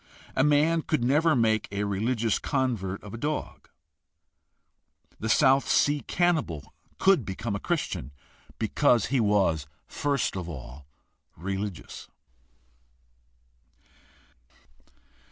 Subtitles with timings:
[0.35, 3.69] A man could never make a religious convert of a dog.
[5.19, 8.11] The South Sea cannibal could become a Christian
[8.57, 10.87] because he was first of all
[11.37, 12.07] religious.